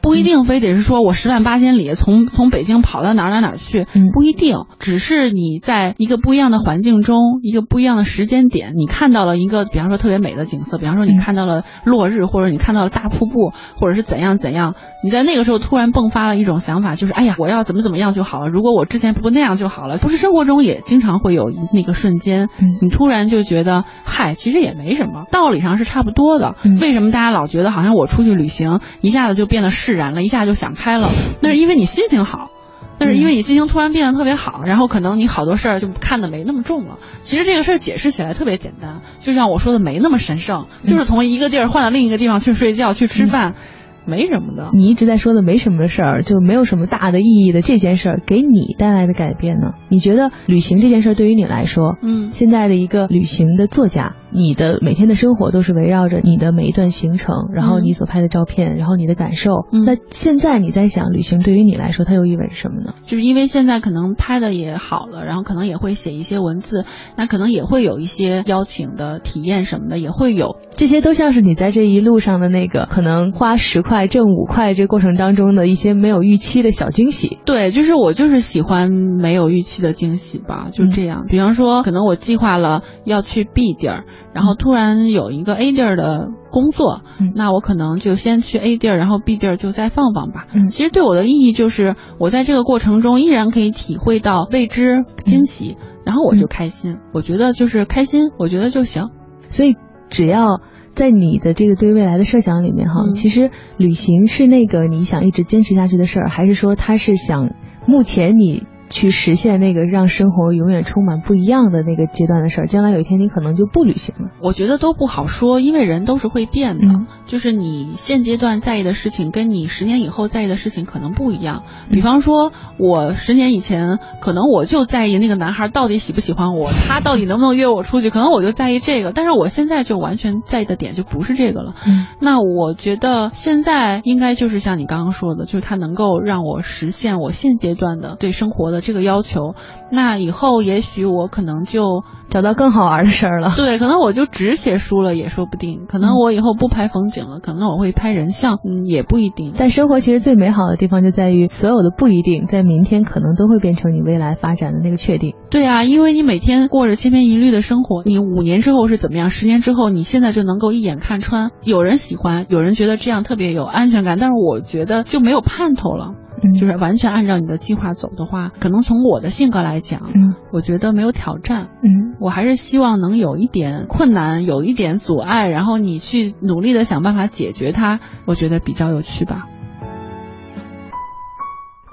[0.01, 18.47] 不一定非得是说我十万八千里从从北京跑到哪哪哪去，不一定，只是你在一个不一样的环境中，一个不一样的时间点，你看到了一个，比方说特别美的景色，比方说你看到了落日，或者你看到了大瀑布，或者是怎样怎样，你在那个时候突然迸发了一种想法，就是哎呀，我要怎么怎么样就好了。
[18.47, 19.99] 如果我之前不那样就好了。
[20.01, 22.49] 不是生活中也经常会有那个瞬间，
[22.81, 26.55] 你突然就觉得嗨，其实也没什么，道理上是差不多的。
[26.79, 29.90] 为什么大家老觉得好像我出去旅行一下子就变得是？
[29.91, 31.10] 释然了一下就想开了，
[31.41, 32.49] 那是因为你心情好，
[32.97, 36.97] 那是因为你心情突然变得特别好，然后可能你好多事儿就看得没那么重了。
[37.19, 43.56] 其实这个事儿解释起来特别简单，就像我说的没那么神圣，就是从一个地儿换到另一个地方去睡觉去吃饭。
[44.05, 49.73] 没什么的，你一直在说的没什么的事儿，就没有什么大的意义的这件事儿，给你带来的改变呢？
[49.89, 59.51] 你觉得旅行这件事儿对于你来说，嗯，现在的一个旅行的作家，你的每天的生活都是围绕着你的每一段行程，然后你所拍的照片，然后你的感受。
[59.71, 62.93] 那现在你在想，旅行对于你来说，它又意味着什么呢？
[63.03, 66.85] 就是因为现在可能拍的也好了，然后可能也会写一些文字，
[67.15, 74.71] 那可能也会有一些邀请的体验什么的，也会有，这些都像是你在这一路上的那个可能花十块挣五块。
[74.73, 81.25] 这过程当中的一些没有预期的小惊喜，对，就是我就是喜欢没有预期的惊喜吧，就这样。
[81.27, 87.01] 比方说，可能我计划了要去 B 地儿，然后突然有一个 A 地儿的工作，
[87.36, 90.47] 那我可能就先去 A 地儿，然后 B 地儿就再放放吧。
[90.69, 95.75] 其实对我的意义就是，我在这个过程中依然可以体会到未知惊喜，
[96.06, 96.99] 然后我就开心。
[97.13, 99.10] 我觉得就是开心，我觉得就行。
[99.47, 99.75] 所以
[100.10, 100.62] 只要。
[100.93, 107.54] 在你的这个对未来的设想里面，哈，其实旅行是那个你想一直坚持下去的事儿，还是说他是想
[107.88, 108.63] 目前你？
[108.91, 114.30] 去实现那个让生活永远充满不一样的那个阶段的事儿，将来有一天你可能就不旅行了。
[114.41, 116.84] 我觉得都不好说，因为人都是会变的。
[117.25, 121.63] 就是你现阶段在意的事情，跟你十年以后在意的事情可能不一样。
[121.89, 129.13] 比方说，我十年以前可能我就在意那个男孩到底喜不喜欢我，他到底能不能约我出去，可能我就在意这个。
[129.13, 131.75] 但是我现在就完全在意的点就不是这个了。
[132.19, 138.80] 那我觉得现在应该就是像你刚刚说的，就是他能够让我实现我现阶段的对生活的。
[138.81, 139.55] 这个要求，
[139.91, 143.53] 那以后也许我可能就找到更好玩的事儿了。
[143.57, 145.85] 对，可能我就只写书了也说不定。
[145.87, 149.53] 可能我以后不拍风景了，可能我会拍人像，嗯，也不一定。
[149.57, 155.33] 但生活其实最美好的地方就在于，所有的不一定，在明天可能都会变成你未来发展的那个确定。
[155.49, 159.29] 对啊，因为你每天过着千篇一律的生活，你五年之后是怎么样？
[159.29, 161.51] 十年之后，你现在就能够一眼看穿。
[161.63, 166.13] 有人喜欢，有人觉得这样特别有安全感，但是我觉得就没有盼头了。
[166.54, 179.47] 就是完全按照你的计划走的话，可能从我的性格来讲，嗯，我觉得没有挑战，嗯，我还是希望能有一点困难，有一点阻碍，然后你去努力的想办法解决它，我觉得比较有趣吧。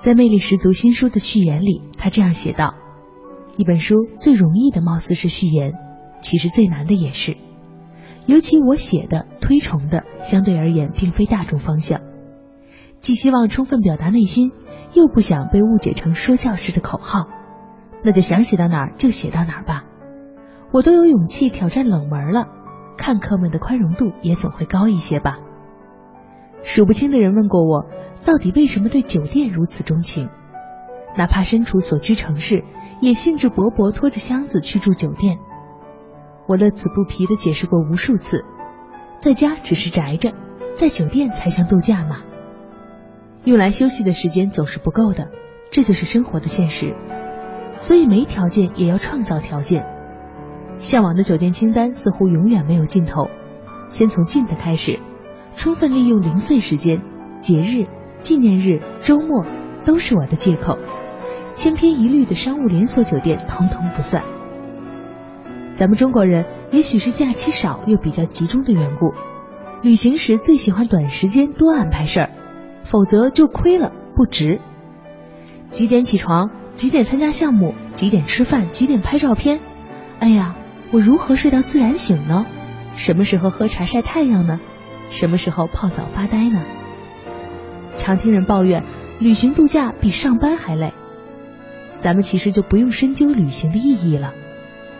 [0.01, 2.75] 在魅力十足新书的序言里，他这样写道
[3.59, 5.73] ：“一本书最容易的貌似是序言，
[6.23, 7.37] 其实最难的也是，
[8.25, 12.01] 尤其我写的、推崇的，相对而言并非大众方向。”
[13.01, 14.53] 既希望充分表达内心，
[14.94, 17.28] 又不想被误解成说教式的口号，
[18.03, 19.84] 那就想写到哪儿就写到哪儿吧。
[20.72, 22.46] 我都有勇气挑战冷门了，
[22.96, 25.38] 看客们的宽容度也总会高一些吧。
[26.62, 27.86] 数不清的人问过我，
[28.26, 30.28] 到底为什么对酒店如此钟情？
[31.16, 32.64] 哪怕身处所居城市，
[33.01, 35.38] 也兴致勃勃拖着箱子去住酒店。
[36.46, 38.44] 我乐此不疲的解释过无数次，
[39.20, 40.32] 在家只是宅着，
[40.74, 42.22] 在酒店才像度假嘛。
[43.45, 45.28] 用来休息的时间总是不够的，
[45.70, 46.95] 这就是生活的现实。
[47.76, 49.86] 所以没条件也要创造条件。
[50.76, 53.28] 向往的酒店清单似乎永远没有尽头。
[53.89, 55.01] 先从近的开始，
[55.55, 57.03] 充分利用零碎时间，
[57.39, 57.86] 节日、
[58.20, 59.45] 纪念日、周末
[59.84, 60.78] 都是我的借口。
[61.55, 64.22] 千篇一律的商务连锁酒店通通不算。
[65.74, 69.14] 咱们中国人也许是假期少又比较集中的缘故，
[69.82, 72.30] 旅行时最喜欢短时间多安排事儿，
[72.91, 74.61] 否则就亏了，不值。
[75.68, 76.51] 几点起床？
[76.74, 77.74] 几点参加项目？
[77.97, 78.70] 几点吃饭？
[78.72, 79.61] 几点拍照片？
[80.20, 80.57] 哎呀，
[80.91, 82.47] 我如何睡到自然醒呢？
[82.95, 84.59] 什么时候喝茶晒太阳呢？
[85.11, 86.62] 什么时候泡澡发呆呢？
[87.99, 88.84] 常听人抱怨，
[89.20, 90.95] 旅行度假比上班还累。
[91.99, 94.32] 咱们其实就不用深究旅行的意义了。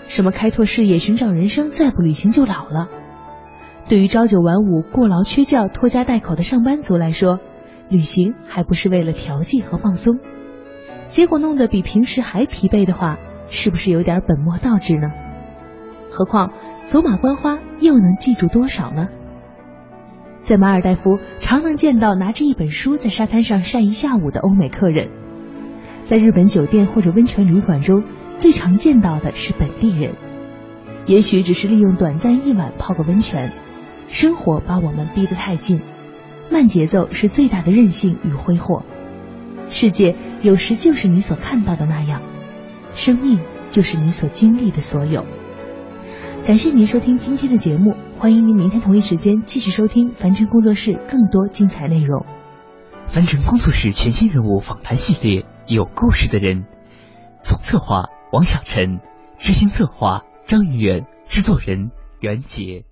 [0.09, 2.89] 什么开拓视野、寻找人生，再不旅行就老了。
[3.89, 7.39] 对于朝九晚五、过劳缺觉、拖家带口的上班族来说，
[7.89, 10.18] 旅行还不是为了调剂和放松？
[11.07, 13.18] 结果弄得比平时还疲惫的话，
[13.49, 15.11] 是不是有点本末倒置呢？
[16.11, 16.53] 何况
[16.84, 19.09] 走马观花又能记住多少呢？
[20.41, 25.09] 在马尔代夫，常能见到拿着一本书在沙滩上晒一下午的欧美客人；
[26.05, 28.05] 在日本酒店或者温泉旅馆中，
[28.36, 30.14] 最常见到的是本地人。
[31.07, 33.53] 也许只是利用短暂一晚泡个温泉。
[34.09, 35.82] 生活把我们逼得太近，
[36.51, 38.82] 慢节奏是最大的任性与挥霍。
[39.68, 42.22] 世界有时就是你所看到的那样，
[42.94, 43.40] 生命
[43.70, 45.24] 就是你所经历的所有。
[46.46, 52.24] 感谢您收听今天的节目，欢迎您明天同一时间继续收听凡尘工作室更多精彩内容。
[53.07, 56.64] 凡尘工作室全新人物访谈系列，有故事的人，
[57.38, 59.01] 总策划王小晨，
[59.36, 61.90] 执行策划张云远，制作人
[62.20, 62.84] 袁杰。